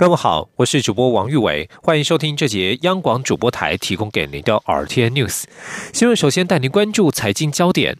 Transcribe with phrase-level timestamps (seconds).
[0.00, 5.42] 各位好，我是主播王玉伟，欢迎收听这节央广主播台提供给您的 RTN News
[5.92, 6.16] 新闻。
[6.16, 7.98] 首先带您关注财经焦点：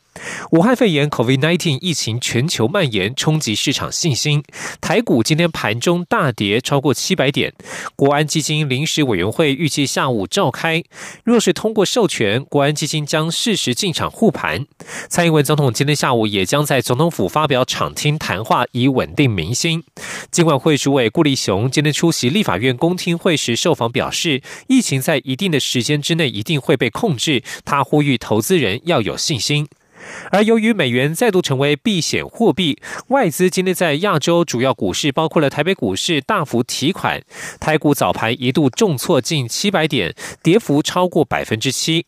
[0.53, 4.43] 武汉肺炎 COVID-19 疫情全球蔓延，冲击市场信心。
[4.81, 7.53] 台股今天盘中大跌超过七百点。
[7.95, 10.83] 国安基金临时委员会预计下午召开，
[11.23, 14.65] 若是通过授权，国安基金将适时进场护盘。
[15.11, 19.85] 蔡英文总统今天下午也将在总统府发表场听谈话，以稳定民心。
[20.31, 21.90] 尽管会主委顾立雄今天。
[21.93, 27.43] 出席立法院公听会时受访表示，疫情在一定的时间之内一定会被控制。
[27.65, 29.67] 他呼吁投资人要有信心。
[30.31, 37.23] 而由于美元再度成为避险货币，外资今天在亚洲主要股市，包括了台北股市大幅提款，
[37.59, 42.07] 台股早盘一度重挫近七百点，跌幅超过百分之七。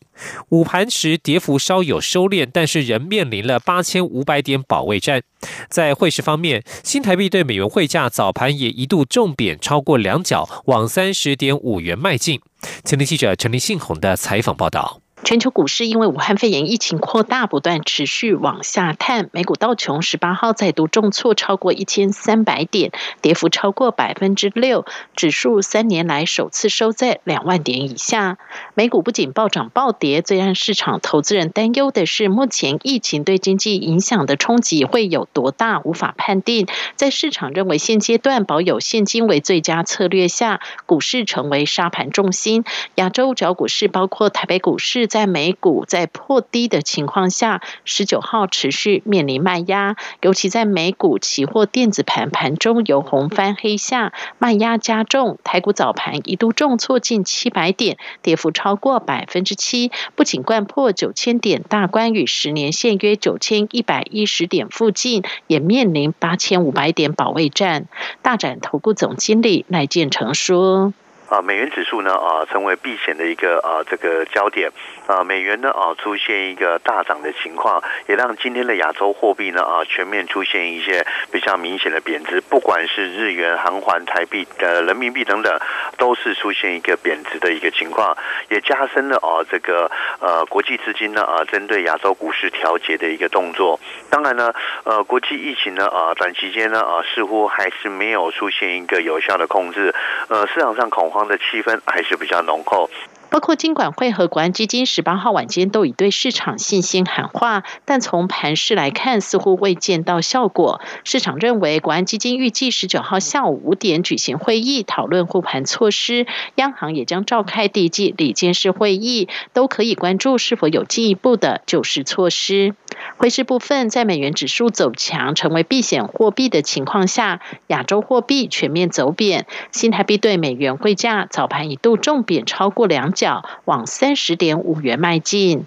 [0.49, 5.21] 午盘时跌幅稍有收敛，但是仍面临了八千五百点保卫战。
[5.69, 12.39] 在汇市方面，新台币对美元汇价早盘也一度重贬超过两角，往三十点五元迈进。
[12.85, 15.02] 前天记者陈立信宏的采访报道。
[15.23, 19.29] 全球股市因为武汉肺炎疫情扩大，不断持续往下探。
[19.31, 24.85] 美股道琼十八号再度重挫超过一千三百点，跌幅超过百分之六，
[25.15, 28.37] 指数三年来首次收在两万点以下。
[28.73, 36.67] 美股不仅暴涨暴跌，最让市场投资人担忧的是，目前疫情对经济影响的冲击会有多大，无法判定。
[36.97, 42.65] 在市场认为现阶段保有现金为最佳策略下，股市成为沙盘重心。
[42.95, 45.07] 亚洲主要股市包括台北股市。
[45.13, 55.37] 在美股在破低的情况下，十九号持续面临卖压，尤其在美股期货电子盘盘中由红翻黑下，卖压加重。
[55.43, 67.85] 台股早盘一度重挫近七百点，跌幅超过百分之七，不仅贯破九千点大关，与十年线约九千一百一十点附近，也面临八千五百点保卫战。
[68.23, 70.91] 大展投顾总经理赖建成说。
[71.29, 74.71] 啊，美元指数呢啊，成为避险的一个啊这个焦点
[75.07, 85.57] 啊，美元呢啊出现一个大涨的情况，也让今天的亚洲货币呢啊全面出现一些比较明显的贬值，不管是日元、韩环、台币、呃人民币等等，
[85.97, 88.15] 都是出现一个贬值的一个情况，
[88.49, 93.79] 也加深了啊这个呃国际资金呢啊针对亚洲股市调节的一个动作。
[94.09, 94.53] 当然呢，
[94.83, 99.95] 呃国际疫情呢啊短期间呢啊似乎还是没有出现一个有效的控制，
[100.27, 101.12] 呃市场上恐。
[101.13, 102.89] 慌的气氛还是比较浓厚。
[103.29, 110.81] 包括金管会和国安基金十八号晚间都已对市场信心喊话，但从盘势来看，似乎未见到效果。
[111.03, 116.27] 市场认为，国安基金预计十九号下午五点举行会议，讨论护盘措施。
[116.55, 122.75] 央行也将召开第一季理监事会议，都可以关注是否有进一步的救市措施。
[123.17, 129.45] 汇市部分，在美元指数走强，成为避险货币的情况下，亚洲货币全面走贬。
[129.71, 133.43] 新台币对美元汇价早盘一度重贬超过两角。
[133.65, 135.65] 往三十点五元迈进。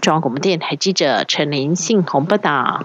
[0.00, 2.84] 中央广播电台记者陈林信宏报道。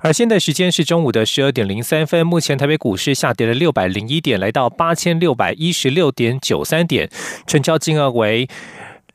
[0.00, 7.08] 而现在时间是中午的十二点零三分，目前台北股市下跌了六百零一点，来到八千六百一十六点九三点，
[7.46, 8.46] 成交金额为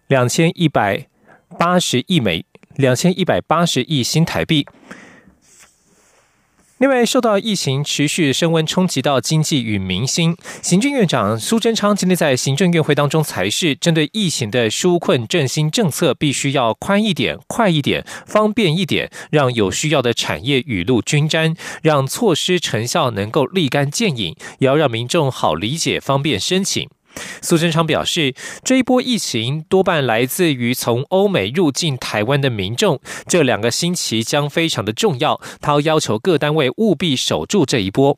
[0.08, 1.06] 两千一百
[1.60, 2.44] 八十亿美，
[2.80, 4.66] 两千一百八十亿新台币。
[6.78, 26.90] 另外，受到疫情持续升温冲击到经济与民心，行政院长苏贞昌今天在行政院会当中才是针对疫情的纾困振兴政策，必须要宽一点、快一点、方便一点，让有需要的产业雨露均沾，让措施成效能够立竿见影，也要让民众好理解、方便申请。
[27.42, 28.34] 苏贞昌表示，
[28.64, 35.40] 这一波疫情多半来自于从欧美入境台湾的民众，这两个星期将非常的重要。
[35.60, 38.18] 他要求各单位务必守住这一波。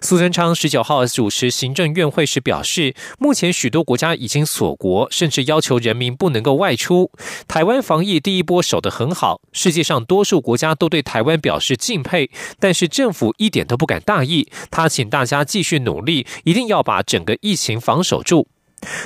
[0.00, 7.10] 苏贞昌十九号主持行政院会时表示，目前许多国家已经锁国，甚至要求人民不能够外出。
[7.48, 14.48] 台湾防疫第一波守得很好，世界上多数国家都对台湾表示敬佩，但是政府一点都不敢大意。
[14.70, 18.48] 他请大家继续努力，一定要把整个疫情防守住。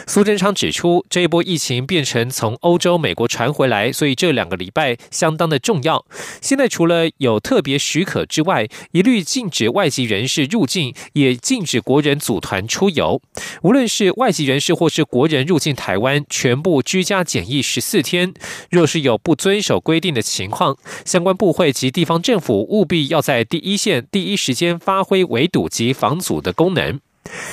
[0.07, 6.05] 苏贞昌指出，这一波疫情变成从欧洲、美国传回来，所以这两个礼拜相当的重要。
[6.41, 13.21] 现在除了有特别许可之外，一律禁止外籍人士入境，也禁止国人组团出游。
[13.63, 18.33] 无论是外籍人士或是国人入境台湾，全部居家检疫十四天。
[18.71, 27.01] 若是有不遵守规定的情况，相关部会及地方政府务必要在第一线、第一时间发挥围堵及防阻的功能。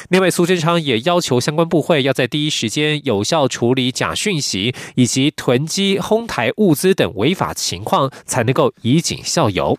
[0.10, 9.78] 另外，苏贞昌也要求相关部会要在第一时间有效处理假讯息以及囤积哄抬物资等违法情况，才能够以儆效尤。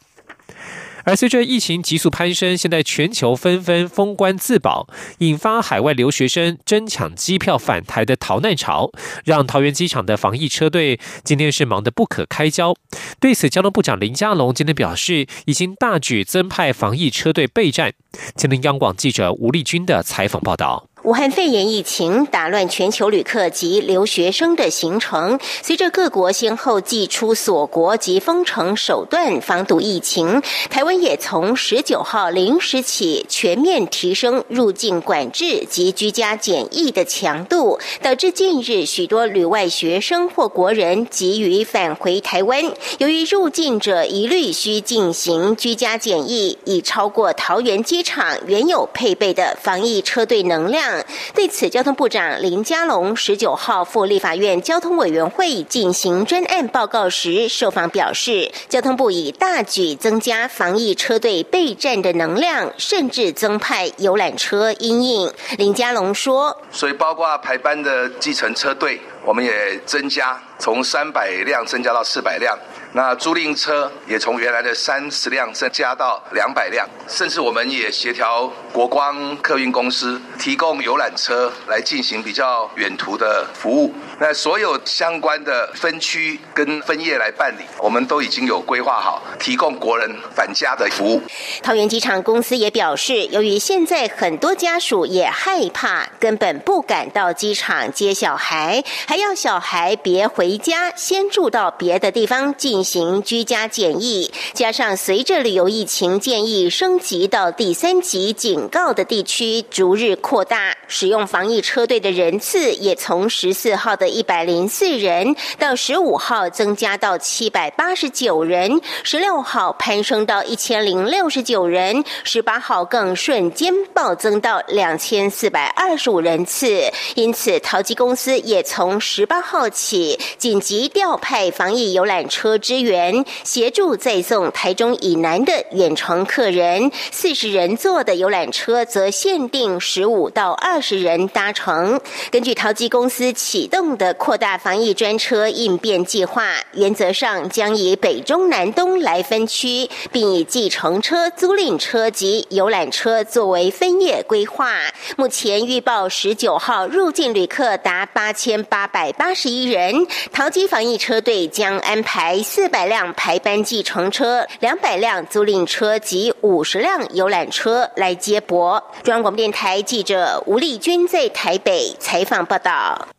[1.06, 4.88] 而随着疫情急速攀升，现在全球纷纷封关自保，
[5.19, 8.91] 引发海外留学生争抢机票返台的逃难潮，
[9.25, 12.75] 让桃园机场的防疫车队今天是忙得不可开交。
[13.20, 17.93] 对此，交通部长林佳龙今天表示，已经大举增派防疫车队备战。
[18.35, 20.88] 前天央广记者吴丽君的采访报道。
[21.06, 42.64] 武汉肺炎疫情打乱全球旅客及留学生的行程，随着各国先后祭出锁国及封城手段防堵疫情，台湾也从十九号零时起全面提升入境管制及居家检疫的强度，导致近日许多旅外学生或国人急于返回台湾。
[42.99, 50.96] 由于入境者一律需进行居家检疫，已超过桃园机场原有配备的防疫车队能量。
[51.35, 65.33] 对此，交通部长林佳龙十九号赴立法院交通委员会进行专案报告时，受访表示，交通部已大举增加防疫车队备战的能量，甚至增派游览车应应。
[65.59, 72.57] 林佳龙说：“所以包括排班的计程车队，我们也增加，从三百辆增加到四百辆。”
[72.97, 83.93] 那租赁车也从原来的三十辆增加到两百辆，甚至我们也协调国光客运公司提供游览车来进行比较远途的服务。
[84.19, 91.21] 那所有相关的分区跟分业来办理，我们都已经有规划好，提供国人返家的服务。
[91.63, 104.31] 桃园机场公司也表示，由于现在很多家属也害怕，根本不敢到机场接小孩，还要小孩别回家，先住到别的地方进行居家检疫。
[104.55, 114.06] 加上随着旅游疫情建议升级到第三级警告的地区逐日扩大，使用防疫车队的人次也从十四号的。
[114.09, 126.91] 一百零四人到十五号增加到七百八十九人，十六号攀升到一千零六十九人，十八号更瞬间暴增到两千四百二十五人次。
[127.15, 136.93] 因此，淘机公司也从十八号起紧急调派防疫游览车之支援，协助再送台中以南的远程客人。
[137.11, 141.99] 四十人座的游览车则限定十五到二十人搭乘。
[142.31, 143.87] 根据淘机公司启动。
[143.96, 154.75] 的扩大防疫专车应变计划，原则上将以北中南东来分区，并以计程车、租赁车及游览车作为分业规划。
[155.17, 168.82] 目前预报十九号入境旅客达八千八百八十一人，桃机防疫车队将安排四百辆排班计程车、两百辆租赁车及五十辆游览车来接驳。
[169.03, 173.16] 中央广播电台记者吴丽君在台北采访报道。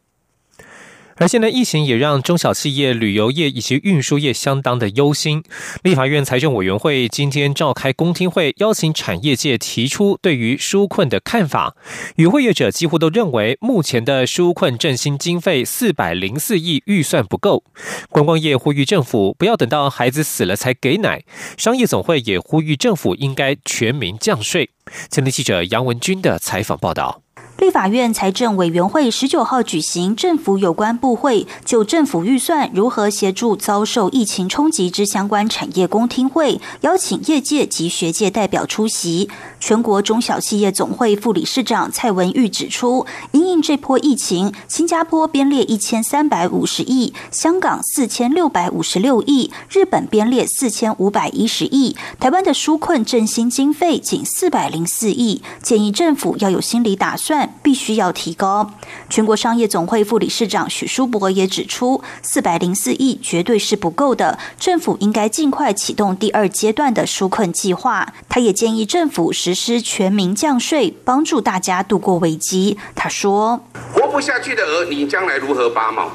[1.19, 5.43] 而现在疫情也让中小企业、旅游业以及运输业相当的忧心。
[5.83, 11.75] 立法院财政委员会今天召开公听会，邀请产业界提出对于纾困的看法。
[12.17, 17.63] 与会业者几乎都认为，目前的纾困振兴经费四百零四亿预算不够。
[18.09, 21.23] 观光业呼吁政府不要等到孩子死了才给奶。
[21.57, 24.69] 商业总会也呼吁政府应该全民降税。
[25.09, 27.21] 前天记者杨文军的采访报道。
[27.57, 39.27] 立法院财政委员会十九号举行政府有关部会就政府预算如何协助遭受疫情冲击之相关产业公听会，邀请业界及学界代表出席。
[39.59, 57.46] 全国中小企业总会副理事长蔡文玉指出，因应这波疫情，新加坡编列一千三百五十亿，香港四千六百五十六亿，日本编列四千五百一十亿，台湾的纾困振兴经费仅四百零四亿，建议政府要有心理打算。
[57.61, 58.73] 必须要提高。
[59.09, 68.13] 全国商业总会副理事长许书博也指出，四百零四亿绝对是不够的，政府应该尽快启动第二阶段的纾困计划。
[68.29, 72.77] 他也建议政府实施全民降税，帮助大家度过危机。
[72.95, 73.59] 他说
[73.93, 76.09] ：“活不下去的鹅，你将来如何拔毛？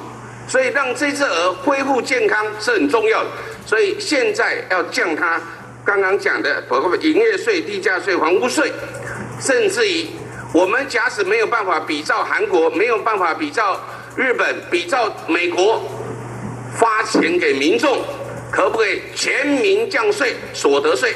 [0.48, 3.30] 所以让这只鹅恢复健康是很重要的。
[3.64, 5.40] 所以现在要降它
[5.84, 8.72] 刚刚讲的，包括营业税、地价税、房屋税，
[9.40, 10.06] 甚至于。”
[10.52, 13.80] 我们假使没有办法比照韩国，没有办法比照
[14.16, 15.82] 日本，比照美国
[16.74, 18.02] 发钱给民众，
[18.50, 21.14] 可不可以全民降税所得税？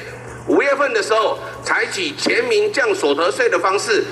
[0.48, 4.02] 五月份的时候采取全民降所得税的方式，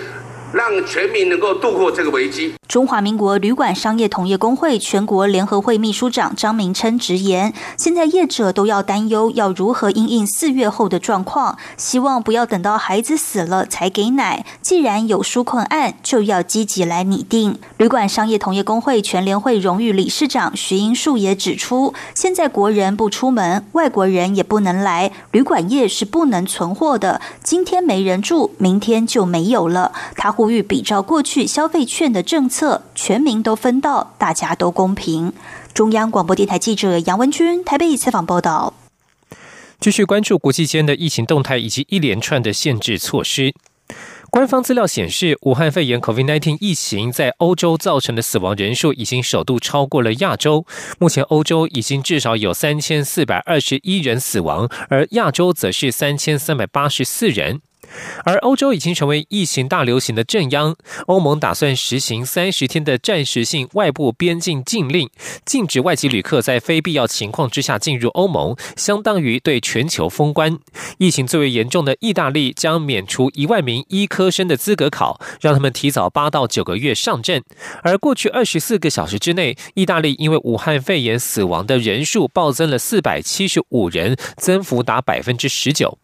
[0.52, 2.54] 让全民能够度过这个危机。
[2.66, 14.44] 中华民国旅馆商业同业工会全国联合会秘书长张明琛直言，现在业者都要担忧要如何应应四月后的状况，希望不要等到孩子死了才给奶。
[14.62, 17.58] 既然有纾困案，就要积极来拟定。
[17.76, 27.20] 旅馆商业同业工会全联会荣誉理事长徐英树也指出，现在国人不出门，外国人也不能来，旅馆业是不能存货的。
[27.42, 29.92] 今天没人住，明天就没有了。
[30.16, 32.53] 他呼吁比照过去消费券的政策。
[32.54, 35.32] 策全民都分到，大家都公平。
[35.72, 38.72] 中央广播电台记者杨文君台北采访报道。
[39.80, 43.52] 继续关注国际间的疫情动态以及一连串的限制措施。
[44.30, 50.64] 官方资料显示，武汉肺炎 （COVID-19） 疫情在欧洲造成的死亡人数已经首度超过了亚洲。
[50.98, 57.60] 目前，欧洲已经至少有三千四百二十一人死亡，而亚洲则是三千三百八十四人。
[58.24, 60.74] 而欧洲已经成为疫情大流行的镇央，
[61.06, 65.08] 欧盟打算实行三十天的暂时性外部边境禁令，
[65.44, 70.58] 禁止外籍旅客在非必要情况之下进入欧盟，相当于对全球封关。
[70.98, 77.42] 疫情最为严重的意大利将免除一万名医科生的资格考，让他们提早八到九个月上阵。
[77.82, 85.98] 而过去二十四个小时之内，意大利因为武汉肺炎死亡的人数暴增了四百七十五人，增幅达百分之十九。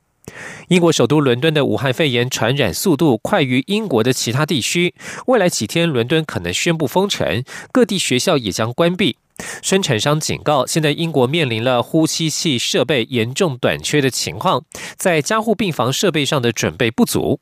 [0.68, 4.94] 英国首都伦敦的武汉肺炎传染速度快于英国的其他地区，
[5.26, 9.16] 未来几天伦敦可能宣布封城，各地学校也将关闭。
[9.62, 14.64] 生产商警告，现在英国面临了呼吸器设备严重短缺的情况，
[14.96, 17.40] 在加护病房设备上的准备不足。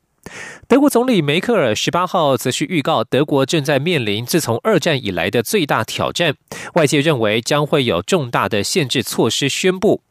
[0.68, 6.36] 德国总理梅克尔十八号则是预告，德国正在面临自从二战以来的最大挑战，
[6.74, 10.02] 外界认为将会有重大的限制措施宣布。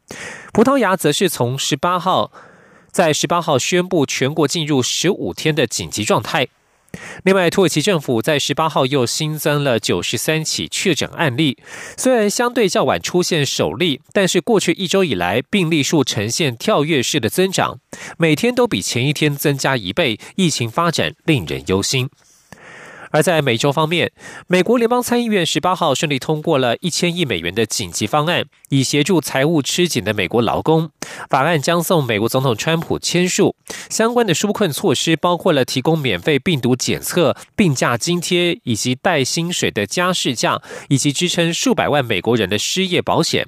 [0.51, 2.31] 葡萄牙则是从十八号。
[2.97, 6.47] 在十八号宣布全国进入十五天的紧急状态。
[7.23, 11.59] 另外，土耳其政府在十八号又新增了九十三起确诊案例，
[11.95, 17.77] 虽然相对较晚出现首例，但是过去一周以来病例数呈现跳跃式的增长，
[18.17, 22.09] 每天都比前一天增加一倍，疫情发展令人忧心。
[23.11, 24.11] 而在美洲方面，
[24.47, 30.89] 美国联邦参议院十八号顺利通过了一千亿美元的紧急方案，以协助财务吃紧的美国劳工。
[31.29, 33.55] 法案将送美国总统川普签署。
[33.89, 43.47] 相关的纾困措施包括了提供免费病毒检测、病假津贴，以及带薪水的加试假，以及支撑数百万美国人的失业保险。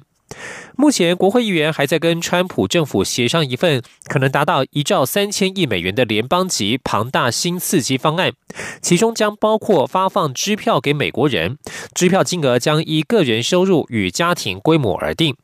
[0.76, 8.32] 目前，国会议员还在跟川普政府协商一份可能达到一兆三千亿美元的联邦级庞大新刺激方案，
[8.80, 11.58] 其中将包括发放支票给美国人，
[11.94, 15.36] 支票金额将依个人收入与家庭规模而定。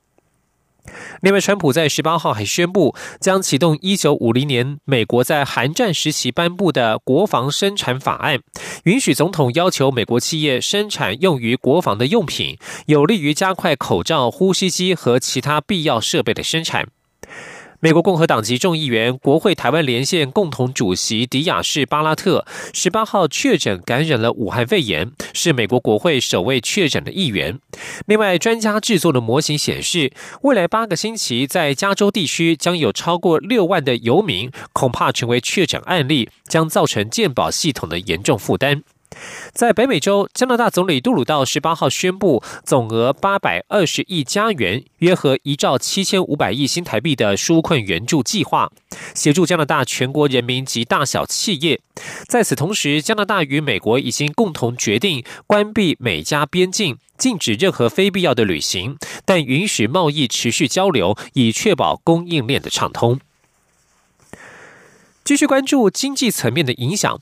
[1.22, 8.40] 另外，川普在十八号还宣布，将启动一九五零年美国在韩战时期颁布的国防生产法案，
[8.84, 16.88] 允许总统要求美国企业生产用于国防的用品，有利于加快口罩、呼吸机和其他必要设备的生产。
[17.86, 27.60] 美国共和党籍众议员、国会台湾连线共同主席迪亚士巴拉特十八号确诊感染了武汉肺炎，是美国国会首位确诊的议员。
[28.06, 30.12] 另外，专家制作的模型显示，
[30.42, 38.82] 未来八个星期在加州地区将有超过六万的游民恐怕成为确诊案例，将造成健保系统的严重负担。
[39.52, 48.70] 在北美洲，加拿大总理杜鲁道十八号宣布，总额八百二十亿加元（约合一兆七千五百亿新台币）的纾困援助计划，
[49.14, 51.80] 协助加拿大全国人民及大小企业。
[52.28, 63.18] 在此同时，加拿大与美国已经共同决定关闭美加边境，禁止任何非必要的旅行，但允许贸易持续交流，以确保供应链的畅通。
[65.26, 67.20] 继续关注经济层面的影响。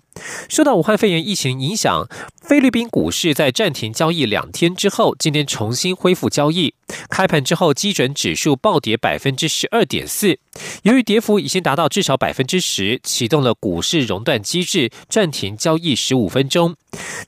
[0.51, 2.07] 受到武汉肺炎疫情影响，
[2.43, 6.75] 菲律宾股市在暂停交易两天之后，今天重新恢复交易。
[7.09, 10.39] 开盘之后，基准指数暴跌百分之十二点四。
[10.83, 16.77] 由于跌幅已经达到至少百分之十，启动了股市熔断机制，暂停交易十五分钟。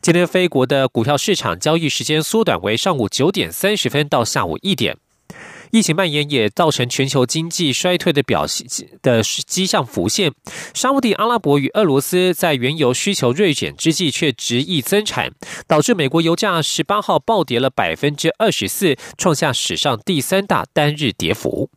[0.02, 4.98] 今天，菲国的股票市场交易时间缩短为上午九点三十分到下午一点。
[5.70, 8.66] 疫情蔓延也造成全球经济衰退的表现
[9.02, 10.32] 的迹象浮现。
[10.74, 15.32] 沙地阿拉伯与俄罗斯在原油需求锐减之际，却执意增产，
[15.66, 21.70] 导致美国油价十八号暴跌了百分之二十四，创下史上第三大单日跌幅。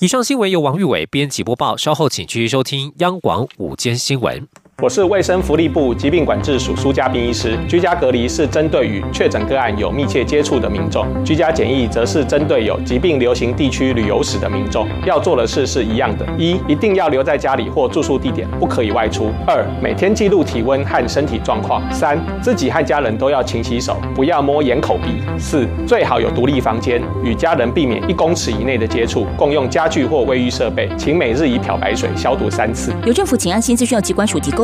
[0.00, 4.46] 以上新闻由王玉伟编辑播报，稍后请继续收听央广午间新闻。
[4.82, 7.56] 我是卫生福利部疾病管制署苏家斌医师。
[7.68, 14.88] 居家隔离是针对与确诊个案有密切接触的民众，居家检疫则是针对有疾病流行地区旅游史的民众。
[15.06, 32.92] 要做的事是一样的：一、一定要留在家里或住宿地点，不可以外出；二、每天记录体温和身体状况；三、自己和家人都要勤洗手，不要摸眼、口、鼻；四、最好有独立房间，与家人避免一公尺以内的接触，共用家具或卫浴设备，请每日以漂白水消毒三次。
[33.06, 34.63] 由政府请安心资讯机关署提供。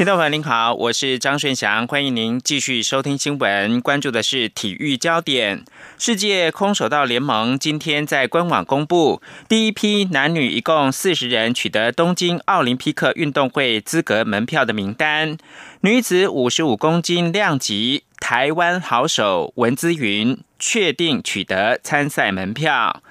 [0.00, 5.62] 听众朋友您好，我是张顺祥，欢迎您继续收听新闻，关注的是体育焦点。
[5.98, 15.36] 世界空手道联盟今天在官网公布，第一批男女一共四十人取得东京奥林匹克运动会资格门票的名单。
[15.82, 18.04] 女子五十五公斤量级。
[18.18, 23.02] 台湾好手文姿云确定取得参赛门票。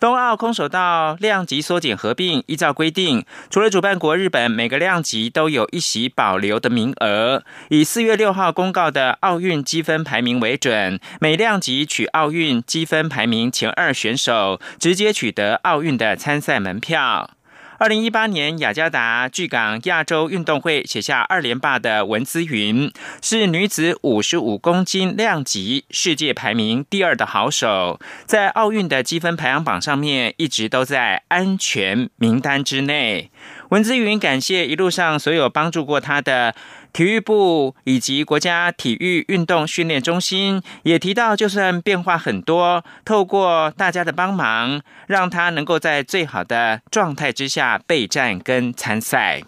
[0.00, 7.44] 冬奥空手道量级缩减合并，依照规定，除了主办国日本，每个量级都有一席保留的名额。
[7.68, 17.32] 以四月六号公告的奥运积分排名为准，每量级取奥运积分排名前二选手，直接取得奥运的参赛门票。
[17.80, 33.30] 二零一八年雅加达巨港亚洲运动会写下二连霸的文姿云，是女子五十五公斤量级世界排名第二的好手，在奥运的积分排行榜上面一直都在安全名单之内。
[33.70, 36.54] 文姿云感谢一路上所有帮助过她的。
[36.92, 49.42] 体育部以及国家体育运动训练中心也提到，就算变化很多，透过大家的帮忙，让他能够在最好的状态之下备战跟参赛。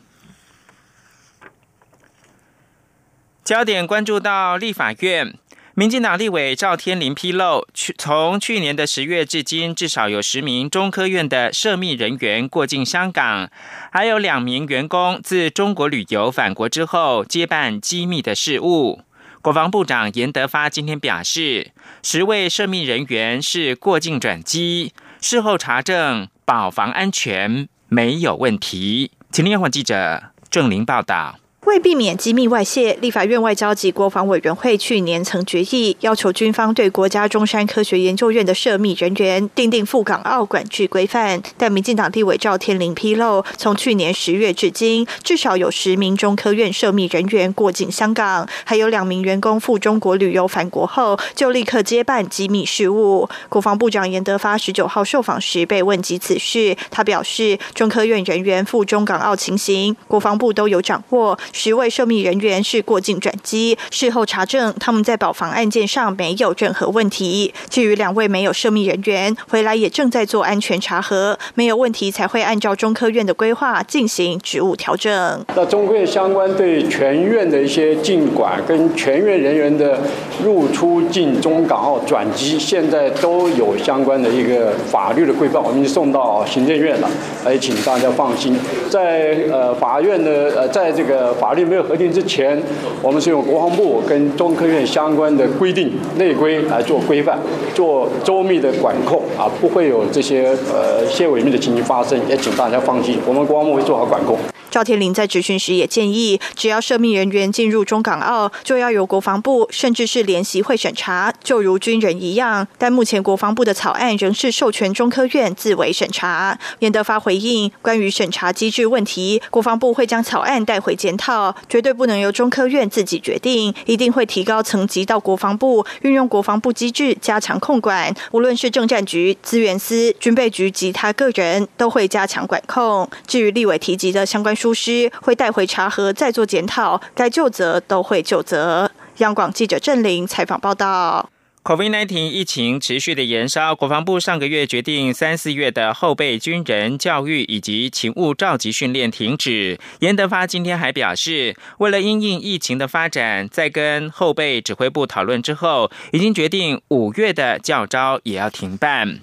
[3.43, 5.35] 焦点关注到立法院。
[5.75, 13.51] 民进党立委赵天麟披露，去从去年的十月至今，至少有十名中科院的涉密人员过境香港，
[13.91, 19.01] 还有两名员工自中国旅游返国之后接办机密的事务。
[19.41, 21.71] 国防部长严德发今天表示，
[22.03, 29.11] 十位涉密人员是过境转机，事后查证保防安全没有问题。
[29.31, 31.39] 请听央广记者郑玲报道。
[31.67, 41.41] 为避免机密外泄，立法院外交及国防委员会去年曾决议，要求军方对国家中山科学研究院的涉密人员订定赴港澳管制规范。
[41.57, 53.29] 但民进党地委赵天麟披露，从去年十月至今，至少有十名中科院涉密人员过境香港，还有两名员工赴中国旅游返国后，就立刻接办机密事务。
[53.49, 61.39] 国防部长严德发十九号受访时被问及此事，他表示，中科院人员赴中港澳情形，国防部都有掌握。
[61.53, 67.53] 十位涉密人员是过境转机，事后查证他们在保防案件上没有任何问题。
[67.69, 75.45] 至于两位没有涉密人员回来也正在做安全查核，没有问题才会按照中科院的规划进行职务调整。
[75.55, 80.01] 那中科院相关对全院的一些进管跟全院人员的
[80.43, 87.11] 入出境中港澳转机，现在都有相关的一个法律的规范，我们已经送到行政院了，
[87.47, 88.59] 也请大家放心，
[88.91, 91.37] 在呃法院的呃在这个。
[91.43, 92.57] 法律没有核定之前，
[93.03, 97.37] 我们是用国防部跟中科院相关的规定内规来做规范，
[97.75, 104.39] 做周密的管控啊，不会有这些呃一些违密的情形发生，也请大家放心，我们国防部会做好管控。
[104.73, 112.67] 赵天麟在质询时也建议，只要涉密人员进入中港澳，就要由国防部甚至是联席会审查，就如军人一样。
[112.79, 116.59] 但目前国防部的草案仍是授权中科院自为审查。
[116.79, 128.11] 严德发回应关于审查机制问题，国防部会将草案带回检讨，绝对不能由中科院自己决定，一定会提高层级到国防部，运用国防部机制加强控管。
[128.31, 133.07] 无论是政战局、资源司、军备局及他个人，都会加强管控。
[133.27, 134.57] 至于立委提及的相关。
[134.63, 138.89] 疏失会带回查核，再做检讨，该就责都会就责。
[139.17, 141.29] 央广记者郑玲采访报道。
[141.65, 149.81] COVID-19 疫情持续的延烧，国防部上个月决定三四月的后备军人教育以及勤务召集训练停止。
[149.99, 159.19] 严德发今天还表示，为了因应疫情的发展，在跟后备指挥部讨论之后，已经决定五月的教招也要停办。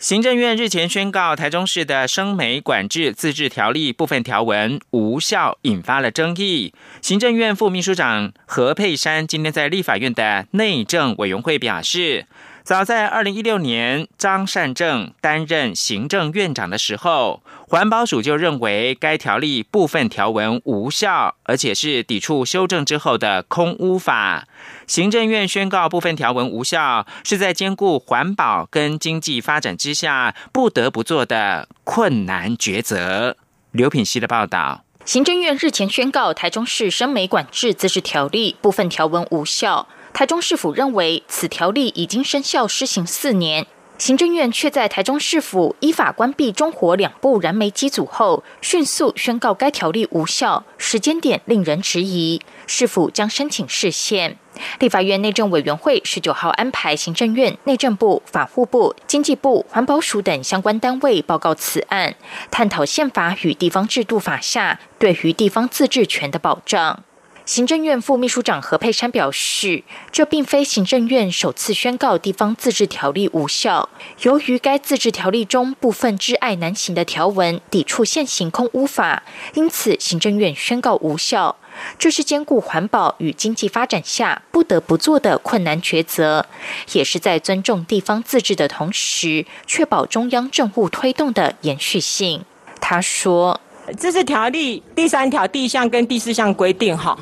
[0.00, 6.72] 行政院日前宣告，台中市的生煤管制自治条例部分条文无效，引发了争议。
[7.02, 12.24] 行政院副秘书长何佩珊今天在立法院的内政委员会表示，
[12.62, 24.46] 早在二零一六年，张善政担任行政院长的时候，环保署就认为该条例部分条文无效，而且是抵触修正之后的空污法。
[24.86, 33.36] 行政院宣告部分条文无效，是在兼顾环保跟经济发展之下不得不做的困难抉择。
[33.72, 34.84] 刘品希的报道。
[35.06, 39.88] 行政院日前宣告，台中市生煤管制自治条例部分条文无效。
[40.12, 54.36] 台中市府认为，此条例已经生效施行四年，行政院却在台中市府依法关闭中火两部燃煤机组后，迅速宣告该条例无效，时间点令人质疑，市府将申请释宪。
[54.78, 62.14] 立法院内政委员会十九号安排行政院、内政部、法务部、经济部、环保署等相关单位报告此案，
[62.50, 67.04] 探讨宪法与地方制度法下对于地方自治权的保障。
[67.50, 69.82] 行政院副秘书长何佩珊表示，
[70.12, 73.88] 这并非行政院首次宣告地方自治条例无效。
[74.22, 81.56] 由于该自治条例中部分知爱难行的条文抵触现行空污法，因此行政院宣告无效。
[81.98, 86.46] 这是兼顾环保与经济发展下不得不做的困难抉择，
[86.92, 92.44] 也是在尊重地方自治的同时，确保中央政务推动的延续性。
[92.80, 93.60] 他说。
[93.98, 97.18] 这是条例第三条第一项跟第四项规定，哈，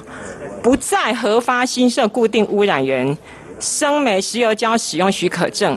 [0.63, 3.17] 不再核发新设固定污染源
[3.61, 5.77] 生煤、石油胶使用许可证。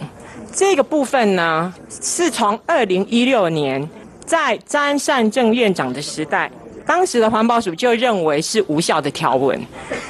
[0.53, 3.87] 这个部分呢，是从二零一六年
[4.25, 6.51] 在詹善政院长的时代，
[6.85, 9.57] 当时的环保署就认为是无效的条文，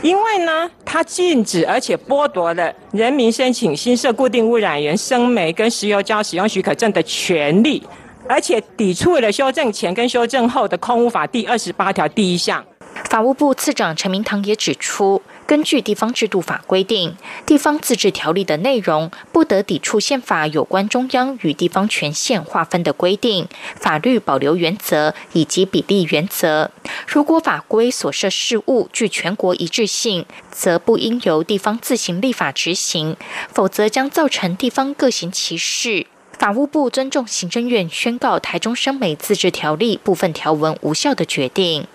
[0.02, 7.84] 因为呢，它禁止而且剥夺了人民申请新设固定污染源生煤跟石油胶使用许可证的权利。
[8.32, 12.66] 而且抵触了修正前跟修正后的空污法第二十八条第一项。
[13.10, 26.72] 法务部次长陈明堂也指出，根据地方制度法规定，地方自治条例的内容不得抵触宪法有关中央与地方权限划分的规定、法律保留原则以及比例原则。
[27.06, 33.18] 如果法规所涉事务具全国一致性，则不应由地方自行立法执行，
[33.54, 36.08] 否则将造成地方各行其事。
[36.42, 41.86] 法务部尊重行政院宣告台中生美自治条例部分条文无效的决定。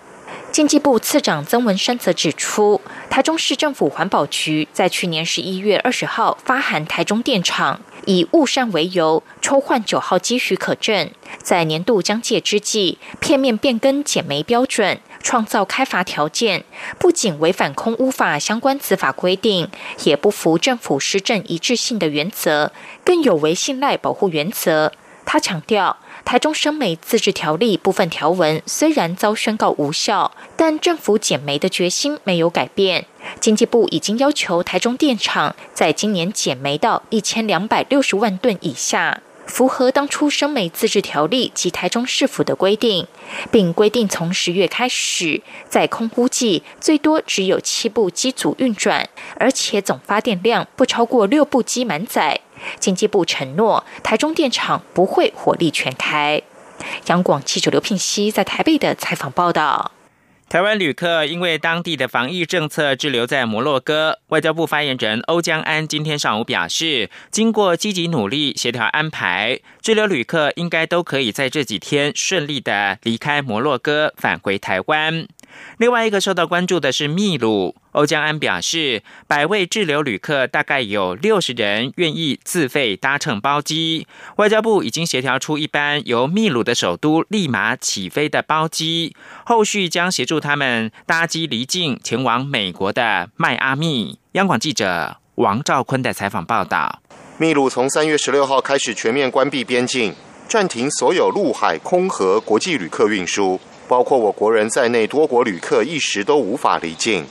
[0.53, 2.81] 经济部次长曾文山则指出，
[3.11, 11.11] 台中市政府环保局在去年十一月二十号发函台中电厂，以误删为由抽换九号机许可证，
[11.43, 14.99] 在年度将届之际，片面变更减煤标准。
[15.23, 16.65] 创造开罚条件，
[17.01, 19.69] 不仅违反空污法相关子法规定，
[20.05, 22.71] 也不符政府施政一致性的原则，
[23.05, 24.93] 更有违信赖保护原则。
[25.25, 33.07] 他强调，台中生煤自治条例部分条文虽然遭宣告无效，但政府减煤的决心没有改变。
[33.39, 39.23] 经济部已经要求台中电厂在今年减煤到一千两百六十万吨以下。
[39.47, 43.07] 符合当初生煤自治条例及台中市府的规定，
[43.53, 49.09] 并规定从十月开始，在空污季最多只有七部机组运转，
[49.39, 52.41] 而且总发电量不超过六部机满载。
[52.79, 56.43] 经济部承诺，台中电厂不会火力全开。
[57.07, 59.93] 央广记者刘聘熙在台北的采访报道。
[60.49, 75.27] 台湾旅客因为当地的防疫政策滞留在摩洛哥，外交部发言人欧江安今天上午表示，经过积极努力协调安排，滞留旅客应该都可以在这几天顺利的离开摩洛哥，返回台湾。
[75.79, 77.75] 另外一个受到关注的是秘鲁。
[77.93, 84.07] 欧江安表示，百位滞留旅客大概有六十人愿意自费搭乘包机。
[84.37, 89.17] 外交部已经协调出一班由秘鲁的首都利马起飞的包机，
[89.47, 94.19] 后续将协助他们搭机离境前往美国的迈阿密。
[94.33, 97.01] 央广记者王兆坤的采访报道：
[97.39, 100.15] 秘鲁从三月十六号开始全面关闭边境，
[100.47, 103.59] 暂停所有陆海空和国际旅客运输。
[103.89, 107.25] 包括我国人在内，多国旅客一时都无法离境。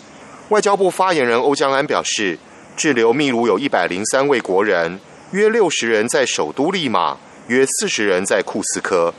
[0.50, 2.38] 外交部发言人欧江安表示，
[2.78, 5.00] 滞留秘鲁有一百零三位国人，
[5.32, 9.14] 约六十人在首都利马，约四十人在库斯科。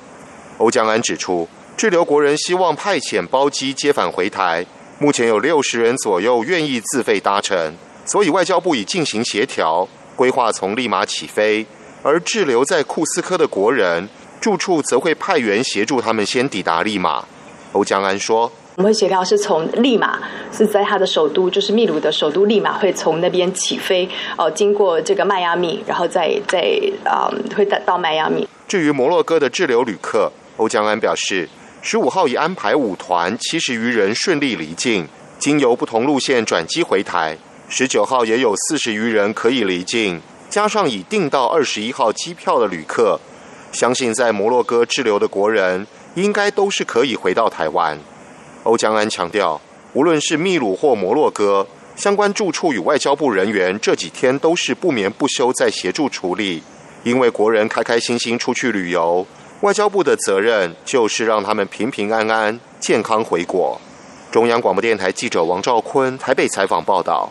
[0.58, 4.64] 欧江安指出，滞留国人希望派遣包机接返回台，
[4.98, 7.74] 目前有六十人左右愿意自费搭乘，
[8.06, 11.66] 所以外交部已进行协调，规划从利马起飞，
[12.02, 14.08] 而滞留在库斯科的国人。
[14.40, 17.24] 住处则会派员协助他们先抵达利马。
[17.72, 20.18] 欧江安说：“我们会协调是从利马，
[20.52, 26.60] 是在他的首都，就是秘鲁的首都利马，会从那边起飞，哦，经过这个迈阿密，然后再再
[27.04, 28.48] 啊，会到到迈阿密。
[28.68, 31.48] 至于摩洛哥的滞留旅客，欧江安表示，
[31.82, 35.06] 十五号已安排五团七十余人顺利离境，
[35.38, 37.36] 经由不同路线转机回台。
[37.68, 40.20] 十九号也有四十余人可以离境。
[40.48, 43.20] 加上已订到二十一号机票的旅客，
[43.72, 47.98] 相信在摩洛哥滞留的国人应该都是可以回到台湾。
[48.62, 49.60] 欧江安强调，
[49.92, 56.62] 无论是秘鲁或摩洛哥，相关住处与外交部人员这几天都是不眠不休在协助处理，
[57.04, 59.26] 因为国人开开心心出去旅游，
[59.60, 63.80] 外交部的责任就是让他们平平安安、健康回国。
[64.30, 67.30] 中央广播电台记者王兆坤台北采访报道。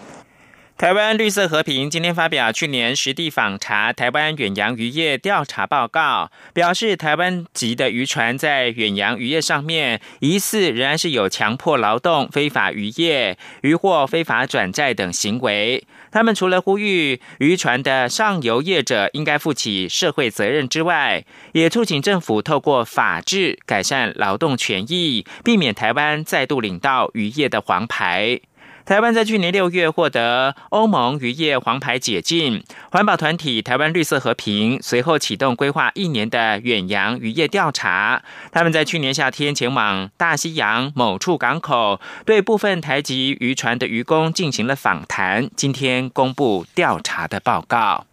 [0.77, 15.81] 台湾绿色和平今天发表去年实地访查台湾远洋渔业调查报告，表示台湾籍的渔船在远洋渔业上面疑似仍然是有强迫劳动、非法渔业、渔获非法转债等行为。
[16.11, 28.41] 他们除了呼吁渔船的上游业者应该负起社会责任之外，也促请政府透过法制改善劳动权益，避免台湾再度领到渔业的黄牌。
[28.85, 38.21] 台湾在去年六月获得欧盟渔业黄牌解禁，环保团体台湾绿色和平随后启动规划一年的远洋渔业调查。
[38.51, 45.49] 他们在去年夏天前往大西洋某处港口，对部分台籍渔船的渔工进行了访谈。
[45.55, 48.05] 今天公布调查的报告。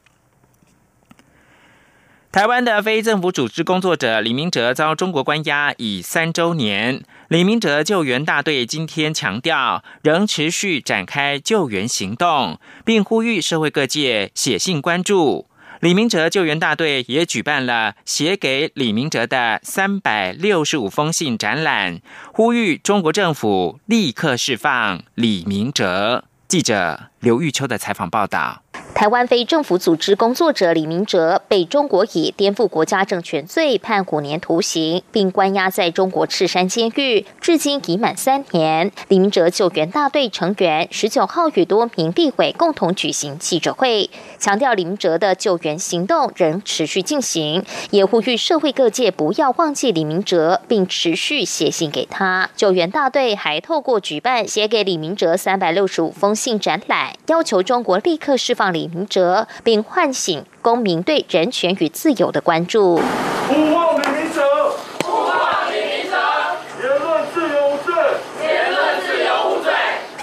[2.33, 7.05] 台湾的非政府组织工作者李明哲遭中国关押已三周年。
[7.29, 15.47] 李明哲救援大队今天强调，仍持续展开救援行动，并呼吁社会各界写信关注。
[15.81, 22.01] 李明哲救援大队也举办了写给李明哲的三百六十五封信展览，
[22.33, 26.25] 呼吁中国政府立刻释放李明哲。
[26.49, 28.63] 记者刘玉秋的采访报道。
[28.95, 38.93] 台湾非政府组织工作者李明哲被中国以颠覆国家政权罪判五年徒刑，并关押在中国赤山监狱，至今已满三年。
[39.09, 44.09] 李明哲救援大队成员十九号与多名立委共同举行记者会，
[44.39, 52.51] 强调李明哲的救援行动仍持续进行，也呼吁社会各界不要忘记李明哲，并持续写信给他。
[52.55, 58.89] 救援大队还透过举办写给李明哲三百六十五封信展览，要求中国立刻释放李。
[58.89, 63.01] 明哲，并唤醒公民对人权与自由的关注。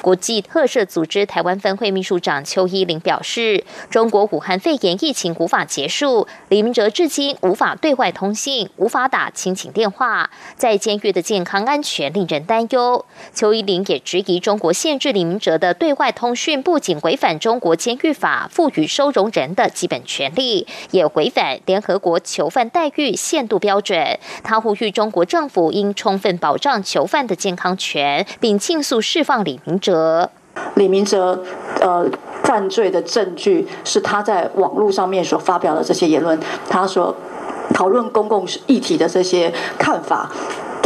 [0.10, 13.06] 国际特赦组织台湾分会秘书长邱依林表示，中国武汉肺炎疫情无法结束，李明哲至今无法对外通信，无法打亲情电话，在监狱的健康安全令人担忧。
[13.36, 24.17] 邱依林也质疑，中国限制李明哲的对外通讯，不仅违反中国监狱法赋予收容人的基本权利，也违反联合国囚犯待遇限度标准。
[24.43, 29.98] 他呼吁中国政府应充分保障囚犯的健康权，并尽速释放李明哲。
[30.75, 31.43] 李明哲，
[31.81, 32.05] 呃，
[32.43, 37.15] 犯罪的证据是他在网络上面所发表的这些言论，他所
[37.73, 40.29] 讨论公共议题的这些看法。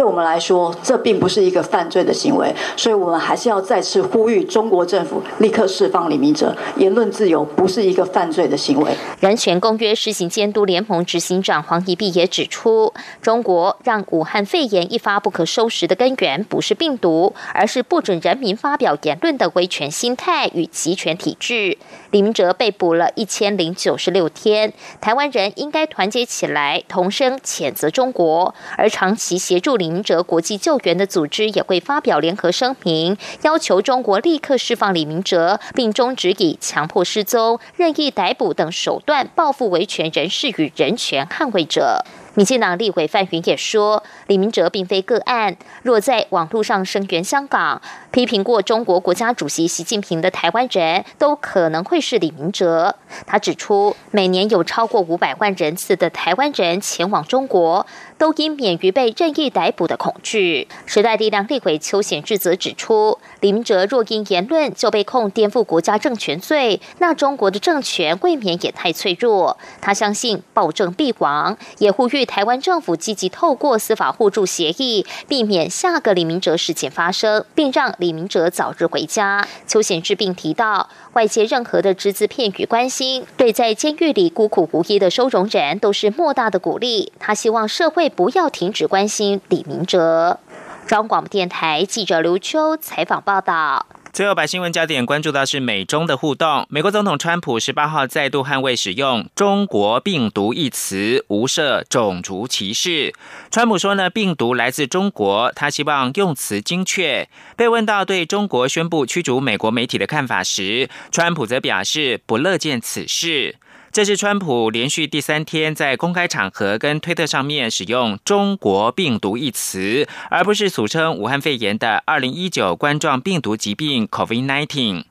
[0.03, 6.53] 对我们来说，这并不是一个犯罪的行为，所以我们还是要再次呼吁中国政府立刻释放李明哲。
[6.75, 8.91] 言论自由不是一个犯罪的行为。
[9.21, 21.77] 人权公约施行监督联盟执行长黄宜碧也指出，中国让武汉肺炎一发不可收拾的根源不是病毒，而是不准人民发表言论的威权心态与集权体制。
[22.11, 28.53] 李明哲被捕了一千零九十六天，台湾人应该团结起来，同声谴责中国。
[28.77, 42.03] 而长期协助李明哲国际救援的组织也会发表联合声明，要求中国立刻释放李明哲，并终止以强迫失踪、任意逮捕等手段报复维权人士与人权捍卫者。
[42.35, 45.55] 民进党立委范云也说，李明哲并非个案。
[45.83, 52.95] 若在网络上声援香港、批评过中国国家主席习近平的台湾人都可能会是李明哲。
[53.27, 57.85] 他指出，每年有超过五百万人次的台湾人前往中国，
[58.17, 60.67] 都因免于被任意逮捕的恐惧。
[60.87, 69.55] 时代力量立委邱显志则指出，李明哲若因言论就被控颠覆国家政权罪，那中国的政权未免也太脆弱。
[69.79, 72.22] 他相信暴政必亡，也呼吁。
[72.25, 79.47] 台湾政府积极透过司法互助协议，避免下个李明哲事件发生，并让李明哲早日回家。
[79.67, 87.11] 邱显志并提到，外界任何的只字片语关心，对在监狱里孤苦无依的收容人都是莫大的鼓励。
[87.19, 90.39] 他希望社会不要停止关心李明哲。
[90.85, 93.85] 中广电台记者刘秋采访报道。
[94.13, 96.67] 最后把新闻焦点关注到是美中的互动。
[96.69, 103.11] 美国总统川普十八号再度捍卫使用“中国病毒”一词，无涉种族歧视。
[103.49, 107.27] 川普说呢，病毒来自中国，他希望用词精确。
[107.57, 113.55] 被问到对中国宣布驱逐美国媒体的看法时，川普则表示不乐见此事。
[113.93, 125.03] 这是川普连续第三天在公开场合跟推特上面使用“中国病毒”一词，而不是俗称武汉肺炎的二零一九冠状病毒疾病 （COVID-19）。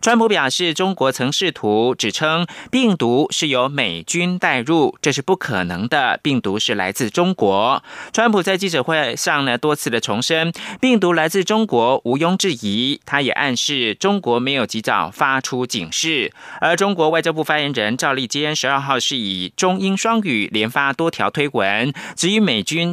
[0.00, 6.20] 川普表示，中国曾试图指称病毒是由美军带入，这是不可能的。
[6.22, 7.82] 病毒是来自中国。
[8.12, 13.00] 川普在记者会上呢多次的重申，病毒来自中国毋庸置疑。
[13.04, 16.32] 他也暗示中国没有及早发出警示。
[16.60, 22.86] 而中国外交部发言人赵立坚十二号是以中英双语连发多条推文，指与美军